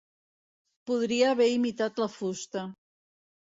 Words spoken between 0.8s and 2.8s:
Podria haver imitat la fusta.